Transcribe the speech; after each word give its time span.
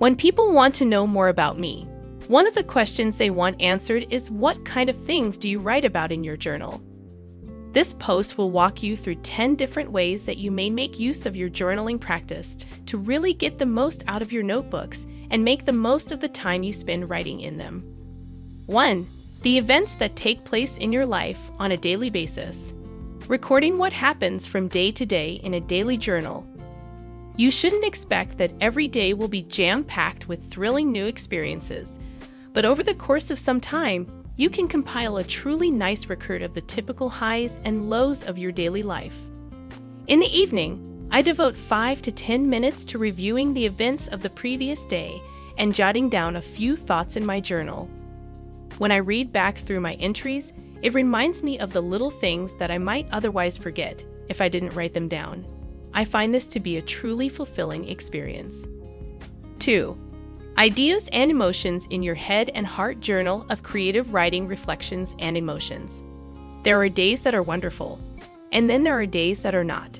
When 0.00 0.16
people 0.16 0.50
want 0.50 0.74
to 0.76 0.86
know 0.86 1.06
more 1.06 1.28
about 1.28 1.58
me, 1.58 1.86
one 2.26 2.46
of 2.46 2.54
the 2.54 2.64
questions 2.64 3.18
they 3.18 3.28
want 3.28 3.60
answered 3.60 4.06
is 4.08 4.30
what 4.30 4.64
kind 4.64 4.88
of 4.88 4.96
things 5.04 5.36
do 5.36 5.46
you 5.46 5.58
write 5.58 5.84
about 5.84 6.10
in 6.10 6.24
your 6.24 6.38
journal? 6.38 6.80
This 7.72 7.92
post 7.92 8.38
will 8.38 8.50
walk 8.50 8.82
you 8.82 8.96
through 8.96 9.16
10 9.16 9.56
different 9.56 9.92
ways 9.92 10.24
that 10.24 10.38
you 10.38 10.50
may 10.50 10.70
make 10.70 10.98
use 10.98 11.26
of 11.26 11.36
your 11.36 11.50
journaling 11.50 12.00
practice 12.00 12.56
to 12.86 12.96
really 12.96 13.34
get 13.34 13.58
the 13.58 13.66
most 13.66 14.02
out 14.08 14.22
of 14.22 14.32
your 14.32 14.42
notebooks 14.42 15.06
and 15.30 15.44
make 15.44 15.66
the 15.66 15.72
most 15.72 16.12
of 16.12 16.20
the 16.20 16.28
time 16.28 16.62
you 16.62 16.72
spend 16.72 17.10
writing 17.10 17.42
in 17.42 17.58
them. 17.58 17.82
1. 18.68 19.06
The 19.42 19.58
events 19.58 19.96
that 19.96 20.16
take 20.16 20.44
place 20.44 20.78
in 20.78 20.94
your 20.94 21.04
life 21.04 21.50
on 21.58 21.72
a 21.72 21.76
daily 21.76 22.08
basis. 22.08 22.72
Recording 23.28 23.76
what 23.76 23.92
happens 23.92 24.46
from 24.46 24.66
day 24.66 24.92
to 24.92 25.04
day 25.04 25.32
in 25.44 25.52
a 25.52 25.60
daily 25.60 25.98
journal 25.98 26.46
you 27.40 27.50
shouldn't 27.50 27.86
expect 27.86 28.36
that 28.36 28.52
every 28.60 28.86
day 28.86 29.14
will 29.14 29.26
be 29.26 29.40
jam 29.40 29.82
packed 29.82 30.28
with 30.28 30.44
thrilling 30.50 30.92
new 30.92 31.06
experiences, 31.06 31.98
but 32.52 32.66
over 32.66 32.82
the 32.82 32.92
course 32.92 33.30
of 33.30 33.38
some 33.38 33.58
time, 33.58 34.06
you 34.36 34.50
can 34.50 34.68
compile 34.68 35.16
a 35.16 35.24
truly 35.24 35.70
nice 35.70 36.04
record 36.04 36.42
of 36.42 36.52
the 36.52 36.60
typical 36.60 37.08
highs 37.08 37.58
and 37.64 37.88
lows 37.88 38.22
of 38.24 38.36
your 38.36 38.52
daily 38.52 38.82
life. 38.82 39.18
In 40.06 40.20
the 40.20 40.38
evening, 40.38 41.08
I 41.10 41.22
devote 41.22 41.56
5 41.56 42.02
to 42.02 42.12
10 42.12 42.46
minutes 42.46 42.84
to 42.84 42.98
reviewing 42.98 43.54
the 43.54 43.64
events 43.64 44.06
of 44.08 44.20
the 44.20 44.28
previous 44.28 44.84
day 44.84 45.18
and 45.56 45.74
jotting 45.74 46.10
down 46.10 46.36
a 46.36 46.42
few 46.42 46.76
thoughts 46.76 47.16
in 47.16 47.24
my 47.24 47.40
journal. 47.40 47.88
When 48.76 48.92
I 48.92 48.96
read 48.96 49.32
back 49.32 49.56
through 49.56 49.80
my 49.80 49.94
entries, 49.94 50.52
it 50.82 50.92
reminds 50.92 51.42
me 51.42 51.58
of 51.58 51.72
the 51.72 51.80
little 51.80 52.10
things 52.10 52.52
that 52.56 52.70
I 52.70 52.76
might 52.76 53.08
otherwise 53.12 53.56
forget 53.56 54.04
if 54.28 54.42
I 54.42 54.50
didn't 54.50 54.74
write 54.74 54.92
them 54.92 55.08
down. 55.08 55.46
I 55.92 56.04
find 56.04 56.32
this 56.32 56.46
to 56.48 56.60
be 56.60 56.76
a 56.76 56.82
truly 56.82 57.28
fulfilling 57.28 57.88
experience. 57.88 58.66
2. 59.58 59.96
Ideas 60.58 61.08
and 61.12 61.30
emotions 61.30 61.86
in 61.90 62.02
your 62.02 62.14
head 62.14 62.50
and 62.54 62.66
heart 62.66 63.00
journal 63.00 63.46
of 63.48 63.62
creative 63.62 64.12
writing 64.12 64.46
reflections 64.46 65.14
and 65.18 65.36
emotions. 65.36 66.02
There 66.62 66.78
are 66.80 66.88
days 66.88 67.22
that 67.22 67.34
are 67.34 67.42
wonderful, 67.42 67.98
and 68.52 68.68
then 68.68 68.84
there 68.84 68.98
are 68.98 69.06
days 69.06 69.42
that 69.42 69.54
are 69.54 69.64
not. 69.64 69.98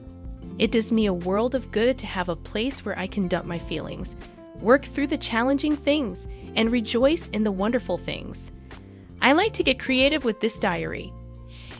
It 0.58 0.70
does 0.70 0.92
me 0.92 1.06
a 1.06 1.12
world 1.12 1.54
of 1.54 1.72
good 1.72 1.96
to 1.98 2.06
have 2.06 2.28
a 2.28 2.36
place 2.36 2.84
where 2.84 2.98
I 2.98 3.06
can 3.06 3.28
dump 3.28 3.46
my 3.46 3.58
feelings, 3.58 4.14
work 4.60 4.84
through 4.84 5.06
the 5.06 5.16
challenging 5.16 5.74
things, 5.74 6.28
and 6.54 6.70
rejoice 6.70 7.28
in 7.30 7.44
the 7.44 7.52
wonderful 7.52 7.96
things. 7.96 8.50
I 9.22 9.32
like 9.32 9.54
to 9.54 9.62
get 9.62 9.78
creative 9.78 10.24
with 10.24 10.40
this 10.40 10.58
diary, 10.58 11.12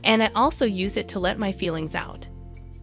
and 0.05 0.23
I 0.23 0.31
also 0.35 0.65
use 0.65 0.97
it 0.97 1.09
to 1.09 1.21
let 1.21 1.39
my 1.39 1.53
feelings 1.53 1.95
out. 1.95 2.27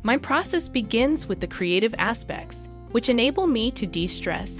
My 0.07 0.15
process 0.15 0.69
begins 0.69 1.27
with 1.27 1.41
the 1.41 1.47
creative 1.47 1.93
aspects, 1.97 2.69
which 2.91 3.09
enable 3.09 3.45
me 3.45 3.71
to 3.71 3.85
de 3.85 4.07
stress 4.07 4.57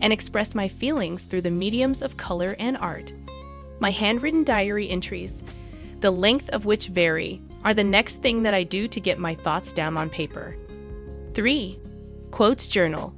and 0.00 0.10
express 0.10 0.54
my 0.54 0.68
feelings 0.68 1.24
through 1.24 1.42
the 1.42 1.50
mediums 1.50 2.00
of 2.00 2.16
color 2.16 2.56
and 2.58 2.78
art. 2.78 3.12
My 3.78 3.90
handwritten 3.90 4.42
diary 4.42 4.88
entries, 4.88 5.42
the 6.00 6.10
length 6.10 6.48
of 6.48 6.64
which 6.64 6.88
vary, 6.88 7.42
are 7.62 7.74
the 7.74 7.84
next 7.84 8.22
thing 8.22 8.42
that 8.44 8.54
I 8.54 8.62
do 8.62 8.88
to 8.88 8.98
get 8.98 9.18
my 9.18 9.34
thoughts 9.34 9.74
down 9.74 9.98
on 9.98 10.08
paper. 10.08 10.56
3. 11.34 11.78
Quotes 12.30 12.66
Journal 12.66 13.12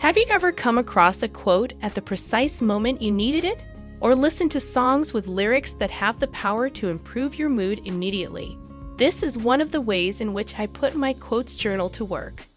Have 0.00 0.16
you 0.16 0.24
ever 0.30 0.52
come 0.52 0.78
across 0.78 1.22
a 1.22 1.28
quote 1.28 1.74
at 1.82 1.94
the 1.94 2.00
precise 2.00 2.62
moment 2.62 3.02
you 3.02 3.12
needed 3.12 3.44
it? 3.44 3.62
Or 4.00 4.14
listened 4.14 4.52
to 4.52 4.60
songs 4.60 5.12
with 5.12 5.26
lyrics 5.26 5.74
that 5.74 5.90
have 5.90 6.18
the 6.18 6.28
power 6.28 6.70
to 6.70 6.88
improve 6.88 7.38
your 7.38 7.50
mood 7.50 7.82
immediately? 7.84 8.56
This 8.98 9.22
is 9.22 9.38
one 9.38 9.60
of 9.60 9.70
the 9.70 9.80
ways 9.80 10.20
in 10.20 10.34
which 10.34 10.58
I 10.58 10.66
put 10.66 10.96
my 10.96 11.12
quotes 11.12 11.54
journal 11.54 11.88
to 11.90 12.04
work. 12.04 12.48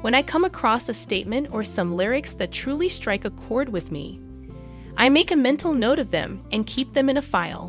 When 0.00 0.16
I 0.16 0.22
come 0.22 0.42
across 0.42 0.88
a 0.88 0.94
statement 0.94 1.50
or 1.52 1.62
some 1.62 1.94
lyrics 1.94 2.32
that 2.32 2.50
truly 2.50 2.88
strike 2.88 3.24
a 3.24 3.30
chord 3.30 3.68
with 3.68 3.92
me, 3.92 4.20
I 4.96 5.08
make 5.08 5.30
a 5.30 5.36
mental 5.36 5.72
note 5.74 6.00
of 6.00 6.10
them 6.10 6.44
and 6.50 6.66
keep 6.66 6.92
them 6.92 7.08
in 7.08 7.18
a 7.18 7.22
file. 7.22 7.68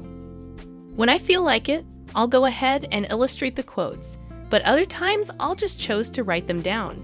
When 0.96 1.10
I 1.10 1.20
feel 1.20 1.44
like 1.44 1.70
it, 1.70 1.86
I'll 2.16 2.28
go 2.28 2.46
ahead 2.46 2.88
and 2.92 3.06
illustrate 3.12 3.56
the 3.56 3.62
quotes, 3.62 4.18
but 4.50 4.64
other 4.64 4.88
times 4.88 5.30
I'll 5.40 5.54
just 5.54 5.80
choose 5.80 6.10
to 6.10 6.24
write 6.24 6.48
them 6.48 6.64
down. 6.64 6.96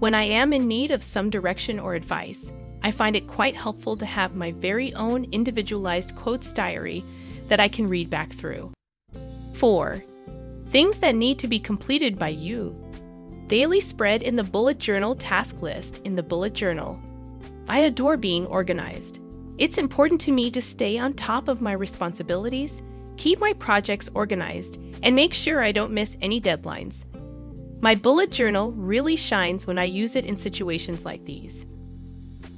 When 0.00 0.14
I 0.14 0.24
am 0.24 0.52
in 0.52 0.68
need 0.68 0.90
of 0.90 1.02
some 1.02 1.30
direction 1.30 1.80
or 1.80 1.94
advice, 1.94 2.52
I 2.82 2.90
find 2.90 3.16
it 3.16 3.26
quite 3.26 3.56
helpful 3.56 3.96
to 3.96 4.04
have 4.04 4.34
my 4.34 4.52
very 4.52 4.92
own 4.92 5.24
individualized 5.32 6.14
quotes 6.14 6.52
diary 6.52 7.04
that 7.48 7.58
I 7.58 7.68
can 7.68 7.88
read 7.88 8.10
back 8.10 8.34
through. 8.34 8.70
4. 9.54 10.04
Things 10.70 10.98
that 10.98 11.14
need 11.14 11.38
to 11.38 11.48
be 11.48 11.58
completed 11.58 12.18
by 12.18 12.28
you. 12.28 12.76
Daily 13.46 13.80
spread 13.80 14.20
in 14.20 14.36
the 14.36 14.44
bullet 14.44 14.78
journal 14.78 15.14
task 15.14 15.62
list 15.62 16.02
in 16.04 16.14
the 16.14 16.22
bullet 16.22 16.52
journal. 16.52 17.00
I 17.68 17.78
adore 17.78 18.18
being 18.18 18.44
organized. 18.44 19.18
It's 19.56 19.78
important 19.78 20.20
to 20.22 20.32
me 20.32 20.50
to 20.50 20.60
stay 20.60 20.98
on 20.98 21.14
top 21.14 21.48
of 21.48 21.62
my 21.62 21.72
responsibilities, 21.72 22.82
keep 23.16 23.38
my 23.38 23.54
projects 23.54 24.10
organized, 24.12 24.78
and 25.02 25.16
make 25.16 25.32
sure 25.32 25.62
I 25.62 25.72
don't 25.72 25.92
miss 25.92 26.18
any 26.20 26.38
deadlines. 26.38 27.06
My 27.80 27.94
bullet 27.94 28.30
journal 28.30 28.72
really 28.72 29.16
shines 29.16 29.66
when 29.66 29.78
I 29.78 29.84
use 29.84 30.16
it 30.16 30.26
in 30.26 30.36
situations 30.36 31.06
like 31.06 31.24
these. 31.24 31.64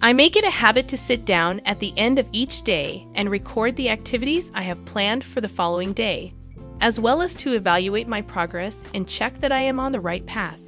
I 0.03 0.15
make 0.15 0.34
it 0.34 0.44
a 0.44 0.50
habit 0.50 0.88
to 0.88 0.97
sit 0.97 1.25
down 1.25 1.60
at 1.60 1.78
the 1.78 1.94
end 1.97 2.19
of 2.19 2.28
each 2.32 2.65
day 2.65 3.06
and 3.15 3.31
record 3.31 3.77
the 3.77 3.91
activities 3.91 4.50
I 4.53 4.62
have 4.62 4.84
planned 4.84 5.22
for 5.22 5.41
the 5.41 5.48
following 5.48 5.92
day 5.92 6.34
as 6.80 6.98
well 6.98 7.22
as 7.22 7.34
to 7.36 7.54
evaluate 7.54 8.08
my 8.08 8.22
progress 8.22 8.82
and 8.94 9.08
check 9.08 9.41
that 9.41 9.52
I 9.52 9.60
am 9.60 9.78
on 9.78 9.92
the 9.92 10.00
right 10.00 10.24
path. 10.26 10.60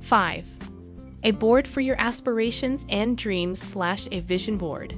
5. 0.00 0.44
A 1.24 1.30
board 1.32 1.66
for 1.66 1.80
your 1.80 2.00
aspirations 2.00 2.86
and 2.88 3.16
dreams 3.16 3.60
slash 3.60 4.06
a 4.12 4.20
vision 4.20 4.56
board. 4.56 4.96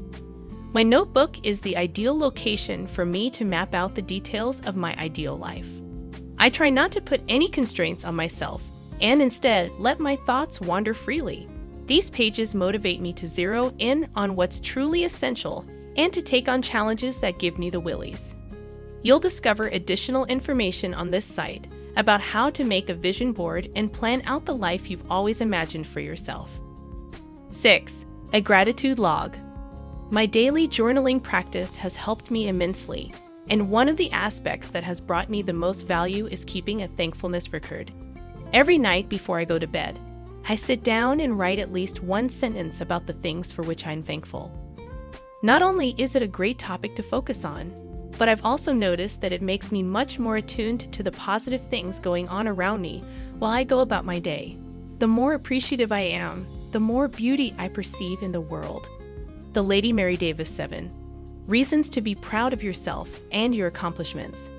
My 0.74 0.82
notebook 0.82 1.36
is 1.44 1.60
the 1.60 1.76
ideal 1.76 2.16
location 2.18 2.86
for 2.86 3.06
me 3.06 3.30
to 3.30 3.44
map 3.44 3.74
out 3.74 3.94
the 3.94 4.02
details 4.02 4.60
of 4.66 4.76
my 4.76 4.94
ideal 4.96 5.38
life. 5.38 5.68
I 6.38 6.50
try 6.50 6.70
not 6.70 6.92
to 6.92 7.00
put 7.00 7.22
any 7.28 7.48
constraints 7.48 8.04
on 8.04 8.14
myself 8.14 8.62
and 9.00 9.22
instead 9.22 9.70
let 9.78 10.00
my 10.00 10.16
thoughts 10.16 10.60
wander 10.60 10.92
freely. 10.92 11.48
These 11.86 12.10
pages 12.10 12.54
motivate 12.54 13.00
me 13.00 13.12
to 13.14 13.26
zero 13.26 13.72
in 13.78 14.08
on 14.14 14.36
what's 14.36 14.60
truly 14.60 15.04
essential 15.04 15.64
and 15.96 16.12
to 16.12 16.20
take 16.20 16.48
on 16.48 16.60
challenges 16.60 17.16
that 17.18 17.38
give 17.38 17.58
me 17.58 17.70
the 17.70 17.80
willies. 17.80 18.34
You'll 19.02 19.20
discover 19.20 19.68
additional 19.68 20.24
information 20.26 20.92
on 20.92 21.10
this 21.10 21.24
site 21.24 21.68
about 21.96 22.20
how 22.20 22.50
to 22.50 22.64
make 22.64 22.88
a 22.88 22.94
vision 22.94 23.32
board 23.32 23.70
and 23.74 23.92
plan 23.92 24.22
out 24.24 24.44
the 24.44 24.54
life 24.54 24.90
you've 24.90 25.10
always 25.10 25.40
imagined 25.40 25.86
for 25.86 26.00
yourself. 26.00 26.60
6. 27.50 28.04
A 28.32 28.40
gratitude 28.40 28.98
log. 28.98 29.36
My 30.10 30.26
daily 30.26 30.66
journaling 30.66 31.22
practice 31.22 31.76
has 31.76 31.96
helped 31.96 32.30
me 32.30 32.48
immensely, 32.48 33.12
and 33.48 33.70
one 33.70 33.88
of 33.88 33.96
the 33.96 34.10
aspects 34.12 34.68
that 34.68 34.84
has 34.84 35.00
brought 35.00 35.30
me 35.30 35.42
the 35.42 35.52
most 35.52 35.82
value 35.86 36.26
is 36.26 36.44
keeping 36.44 36.82
a 36.82 36.88
thankfulness 36.88 37.52
record. 37.52 37.92
Every 38.52 38.78
night 38.78 39.08
before 39.08 39.38
I 39.38 39.44
go 39.44 39.58
to 39.58 39.66
bed, 39.66 39.98
I 40.48 40.54
sit 40.54 40.82
down 40.82 41.20
and 41.20 41.38
write 41.38 41.58
at 41.58 41.72
least 41.72 42.02
one 42.02 42.28
sentence 42.28 42.80
about 42.80 43.06
the 43.06 43.12
things 43.12 43.52
for 43.52 43.62
which 43.62 43.86
I'm 43.86 44.02
thankful. 44.02 44.50
Not 45.42 45.62
only 45.62 45.94
is 45.98 46.16
it 46.16 46.22
a 46.22 46.26
great 46.26 46.58
topic 46.58 46.96
to 46.96 47.02
focus 47.02 47.44
on, 47.44 47.72
but 48.18 48.28
I've 48.28 48.44
also 48.44 48.72
noticed 48.72 49.20
that 49.20 49.32
it 49.32 49.40
makes 49.40 49.70
me 49.70 49.82
much 49.82 50.18
more 50.18 50.36
attuned 50.36 50.92
to 50.92 51.02
the 51.02 51.12
positive 51.12 51.62
things 51.68 52.00
going 52.00 52.28
on 52.28 52.48
around 52.48 52.82
me 52.82 53.02
while 53.38 53.52
I 53.52 53.62
go 53.62 53.80
about 53.80 54.04
my 54.04 54.18
day. 54.18 54.58
The 54.98 55.06
more 55.06 55.34
appreciative 55.34 55.92
I 55.92 56.00
am, 56.00 56.46
the 56.72 56.80
more 56.80 57.06
beauty 57.06 57.54
I 57.56 57.68
perceive 57.68 58.20
in 58.22 58.32
the 58.32 58.40
world. 58.40 58.88
The 59.52 59.62
Lady 59.62 59.92
Mary 59.92 60.16
Davis 60.16 60.50
7 60.50 60.92
Reasons 61.46 61.88
to 61.90 62.02
be 62.02 62.14
proud 62.14 62.52
of 62.52 62.62
yourself 62.62 63.22
and 63.32 63.54
your 63.54 63.68
accomplishments. 63.68 64.50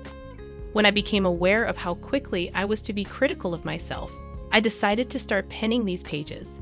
When 0.72 0.86
I 0.86 0.90
became 0.90 1.26
aware 1.26 1.64
of 1.64 1.76
how 1.76 1.94
quickly 1.94 2.50
I 2.54 2.64
was 2.64 2.80
to 2.82 2.92
be 2.92 3.04
critical 3.04 3.54
of 3.54 3.64
myself, 3.64 4.10
I 4.50 4.58
decided 4.58 5.10
to 5.10 5.18
start 5.18 5.48
penning 5.48 5.84
these 5.84 6.02
pages. 6.02 6.58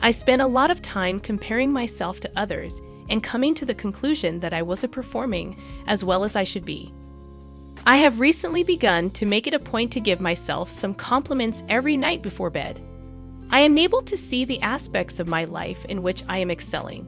I 0.00 0.10
spent 0.10 0.42
a 0.42 0.46
lot 0.46 0.70
of 0.70 0.82
time 0.82 1.20
comparing 1.20 1.70
myself 1.70 2.18
to 2.20 2.30
others 2.34 2.80
and 3.08 3.22
coming 3.22 3.54
to 3.54 3.64
the 3.64 3.74
conclusion 3.74 4.40
that 4.40 4.52
I 4.52 4.62
wasn't 4.62 4.92
performing 4.92 5.60
as 5.86 6.04
well 6.04 6.24
as 6.24 6.36
I 6.36 6.44
should 6.44 6.64
be. 6.64 6.92
I 7.84 7.96
have 7.96 8.20
recently 8.20 8.62
begun 8.62 9.10
to 9.10 9.26
make 9.26 9.46
it 9.46 9.54
a 9.54 9.58
point 9.58 9.90
to 9.92 10.00
give 10.00 10.20
myself 10.20 10.70
some 10.70 10.94
compliments 10.94 11.64
every 11.68 11.96
night 11.96 12.22
before 12.22 12.50
bed. 12.50 12.80
I 13.50 13.60
am 13.60 13.76
able 13.76 14.02
to 14.02 14.16
see 14.16 14.44
the 14.44 14.60
aspects 14.62 15.18
of 15.18 15.28
my 15.28 15.44
life 15.44 15.84
in 15.86 16.02
which 16.02 16.22
I 16.28 16.38
am 16.38 16.50
excelling, 16.50 17.04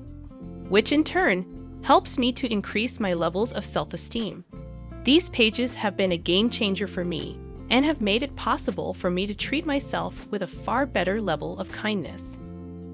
which 0.69 0.93
in 0.93 1.05
turn 1.05 1.81
helps 1.83 2.19
me 2.19 2.33
to 2.33 2.53
increase 2.53 2.99
my 2.99 3.15
levels 3.15 3.53
of 3.53 3.65
self 3.65 3.95
esteem. 3.95 4.45
These 5.05 5.29
pages 5.31 5.75
have 5.77 5.97
been 5.97 6.13
a 6.13 6.17
game 6.17 6.51
changer 6.51 6.87
for 6.87 7.05
me 7.05 7.39
and 7.71 7.85
have 7.85 8.01
made 8.01 8.23
it 8.23 8.37
possible 8.37 8.95
for 8.95 9.11
me 9.11 9.27
to 9.27 9.35
treat 9.35 9.67
myself 9.67 10.27
with 10.31 10.43
a 10.43 10.47
far 10.47 10.87
better 10.87 11.21
level 11.21 11.59
of 11.59 11.71
kindness. 11.71 12.37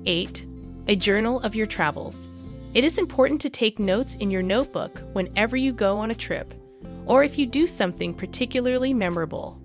8. 0.07 0.47
A 0.89 0.97
journal 0.97 1.41
of 1.41 1.55
your 1.55 1.67
travels. 1.67 2.29
It 2.73 2.85
is 2.85 2.99
important 2.99 3.41
to 3.41 3.51
take 3.51 3.81
notes 3.81 4.15
in 4.15 4.31
your 4.31 4.43
notebook 4.43 5.03
whenever 5.13 5.57
you 5.57 5.73
go 5.73 5.99
on 5.99 6.13
a 6.13 6.15
trip, 6.15 6.55
or 7.05 7.25
if 7.25 7.37
you 7.37 7.45
do 7.45 7.67
something 7.67 8.15
particularly 8.15 8.95
memorable. 8.95 9.61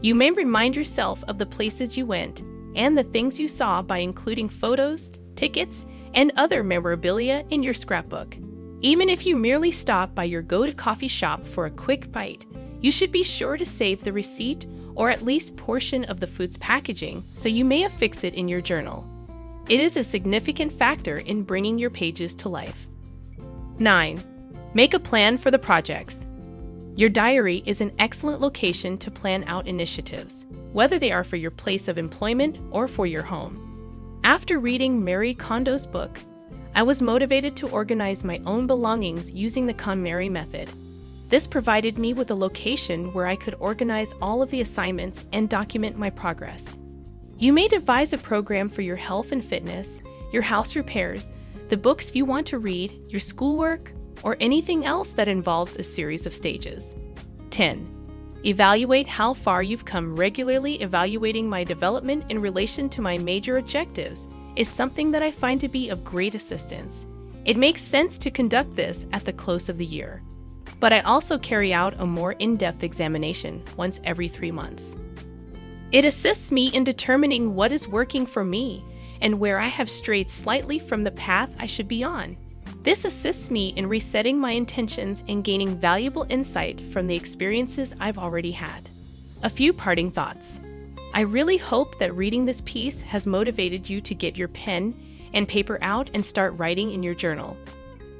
You 0.00 0.16
may 0.16 0.32
remind 0.32 0.74
yourself 0.74 1.22
of 1.28 1.38
the 1.38 1.46
places 1.46 1.96
you 1.96 2.04
went 2.04 2.42
and 2.74 2.98
the 2.98 3.04
things 3.04 3.38
you 3.38 3.46
saw 3.46 3.80
by 3.80 3.98
including 3.98 4.48
photos, 4.48 5.12
tickets, 5.36 5.86
and 6.14 6.32
other 6.36 6.64
memorabilia 6.64 7.44
in 7.50 7.62
your 7.62 7.74
scrapbook. 7.74 8.36
Even 8.80 9.08
if 9.08 9.24
you 9.24 9.36
merely 9.36 9.70
stop 9.70 10.12
by 10.12 10.24
your 10.24 10.42
go 10.42 10.66
to 10.66 10.72
coffee 10.72 11.08
shop 11.08 11.46
for 11.46 11.66
a 11.66 11.70
quick 11.70 12.10
bite, 12.10 12.44
you 12.80 12.90
should 12.90 13.12
be 13.12 13.22
sure 13.22 13.56
to 13.56 13.64
save 13.64 14.02
the 14.02 14.12
receipt 14.12 14.66
or 14.96 15.10
at 15.10 15.22
least 15.22 15.56
portion 15.56 16.04
of 16.06 16.18
the 16.18 16.26
food's 16.26 16.56
packaging 16.56 17.22
so 17.34 17.48
you 17.48 17.64
may 17.64 17.84
affix 17.84 18.24
it 18.24 18.34
in 18.34 18.48
your 18.48 18.60
journal. 18.60 19.08
It 19.68 19.80
is 19.80 19.96
a 19.96 20.04
significant 20.04 20.72
factor 20.72 21.18
in 21.18 21.42
bringing 21.42 21.76
your 21.76 21.90
pages 21.90 22.36
to 22.36 22.48
life. 22.48 22.86
9. 23.80 24.22
Make 24.74 24.94
a 24.94 25.00
plan 25.00 25.38
for 25.38 25.50
the 25.50 25.58
projects. 25.58 26.24
Your 26.94 27.08
diary 27.08 27.64
is 27.66 27.80
an 27.80 27.90
excellent 27.98 28.40
location 28.40 28.96
to 28.98 29.10
plan 29.10 29.42
out 29.48 29.66
initiatives, 29.66 30.46
whether 30.72 31.00
they 31.00 31.10
are 31.10 31.24
for 31.24 31.34
your 31.34 31.50
place 31.50 31.88
of 31.88 31.98
employment 31.98 32.58
or 32.70 32.86
for 32.86 33.06
your 33.06 33.24
home. 33.24 34.20
After 34.22 34.60
reading 34.60 35.04
Marie 35.04 35.34
Kondo's 35.34 35.84
book, 35.84 36.20
I 36.76 36.84
was 36.84 37.02
motivated 37.02 37.56
to 37.56 37.68
organize 37.70 38.22
my 38.22 38.40
own 38.46 38.68
belongings 38.68 39.32
using 39.32 39.66
the 39.66 39.74
KonMari 39.74 40.30
method. 40.30 40.70
This 41.28 41.48
provided 41.48 41.98
me 41.98 42.12
with 42.12 42.30
a 42.30 42.36
location 42.36 43.12
where 43.12 43.26
I 43.26 43.34
could 43.34 43.56
organize 43.58 44.14
all 44.22 44.42
of 44.42 44.50
the 44.50 44.60
assignments 44.60 45.26
and 45.32 45.48
document 45.48 45.98
my 45.98 46.10
progress. 46.10 46.76
You 47.38 47.52
may 47.52 47.68
devise 47.68 48.14
a 48.14 48.18
program 48.18 48.70
for 48.70 48.80
your 48.80 48.96
health 48.96 49.30
and 49.30 49.44
fitness, 49.44 50.00
your 50.32 50.40
house 50.40 50.74
repairs, 50.74 51.34
the 51.68 51.76
books 51.76 52.14
you 52.14 52.24
want 52.24 52.46
to 52.46 52.58
read, 52.58 52.98
your 53.08 53.20
schoolwork, 53.20 53.92
or 54.22 54.38
anything 54.40 54.86
else 54.86 55.10
that 55.10 55.28
involves 55.28 55.76
a 55.76 55.82
series 55.82 56.24
of 56.24 56.32
stages. 56.32 56.96
10. 57.50 57.92
Evaluate 58.46 59.06
how 59.06 59.34
far 59.34 59.62
you've 59.62 59.84
come. 59.84 60.16
Regularly 60.16 60.80
evaluating 60.80 61.46
my 61.46 61.62
development 61.62 62.24
in 62.30 62.40
relation 62.40 62.88
to 62.88 63.02
my 63.02 63.18
major 63.18 63.58
objectives 63.58 64.28
is 64.56 64.66
something 64.66 65.10
that 65.10 65.22
I 65.22 65.30
find 65.30 65.60
to 65.60 65.68
be 65.68 65.90
of 65.90 66.04
great 66.04 66.34
assistance. 66.34 67.04
It 67.44 67.58
makes 67.58 67.82
sense 67.82 68.16
to 68.18 68.30
conduct 68.30 68.76
this 68.76 69.04
at 69.12 69.26
the 69.26 69.32
close 69.34 69.68
of 69.68 69.76
the 69.76 69.84
year, 69.84 70.22
but 70.80 70.94
I 70.94 71.00
also 71.00 71.36
carry 71.36 71.74
out 71.74 72.00
a 72.00 72.06
more 72.06 72.32
in 72.32 72.56
depth 72.56 72.82
examination 72.82 73.62
once 73.76 74.00
every 74.04 74.28
three 74.28 74.50
months. 74.50 74.96
It 75.92 76.04
assists 76.04 76.50
me 76.50 76.68
in 76.68 76.82
determining 76.82 77.54
what 77.54 77.72
is 77.72 77.86
working 77.86 78.26
for 78.26 78.44
me 78.44 78.84
and 79.20 79.38
where 79.38 79.58
I 79.58 79.68
have 79.68 79.88
strayed 79.88 80.28
slightly 80.28 80.78
from 80.78 81.04
the 81.04 81.12
path 81.12 81.50
I 81.58 81.66
should 81.66 81.86
be 81.86 82.02
on. 82.02 82.36
This 82.82 83.04
assists 83.04 83.50
me 83.50 83.68
in 83.76 83.88
resetting 83.88 84.38
my 84.38 84.50
intentions 84.50 85.22
and 85.28 85.44
gaining 85.44 85.78
valuable 85.78 86.26
insight 86.28 86.80
from 86.92 87.06
the 87.06 87.14
experiences 87.14 87.94
I've 88.00 88.18
already 88.18 88.50
had. 88.50 88.88
A 89.42 89.50
few 89.50 89.72
parting 89.72 90.10
thoughts. 90.10 90.60
I 91.14 91.20
really 91.20 91.56
hope 91.56 91.98
that 91.98 92.14
reading 92.14 92.44
this 92.44 92.62
piece 92.62 93.00
has 93.02 93.26
motivated 93.26 93.88
you 93.88 94.00
to 94.02 94.14
get 94.14 94.36
your 94.36 94.48
pen 94.48 94.94
and 95.32 95.48
paper 95.48 95.78
out 95.82 96.10
and 96.14 96.24
start 96.24 96.58
writing 96.58 96.90
in 96.90 97.02
your 97.02 97.14
journal. 97.14 97.56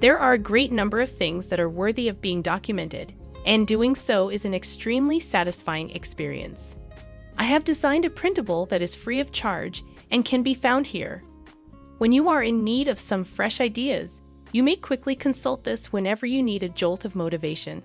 There 0.00 0.18
are 0.18 0.34
a 0.34 0.38
great 0.38 0.72
number 0.72 1.00
of 1.00 1.10
things 1.10 1.46
that 1.48 1.60
are 1.60 1.68
worthy 1.68 2.08
of 2.08 2.20
being 2.20 2.42
documented, 2.42 3.12
and 3.44 3.66
doing 3.66 3.94
so 3.94 4.28
is 4.28 4.44
an 4.44 4.54
extremely 4.54 5.18
satisfying 5.20 5.90
experience. 5.90 6.76
I 7.38 7.44
have 7.44 7.64
designed 7.64 8.04
a 8.04 8.10
printable 8.10 8.66
that 8.66 8.82
is 8.82 8.94
free 8.94 9.20
of 9.20 9.32
charge 9.32 9.84
and 10.10 10.24
can 10.24 10.42
be 10.42 10.54
found 10.54 10.86
here. 10.86 11.22
When 11.98 12.12
you 12.12 12.28
are 12.28 12.42
in 12.42 12.64
need 12.64 12.88
of 12.88 12.98
some 12.98 13.24
fresh 13.24 13.60
ideas, 13.60 14.20
you 14.52 14.62
may 14.62 14.76
quickly 14.76 15.14
consult 15.14 15.64
this 15.64 15.92
whenever 15.92 16.26
you 16.26 16.42
need 16.42 16.62
a 16.62 16.68
jolt 16.68 17.04
of 17.04 17.14
motivation. 17.14 17.82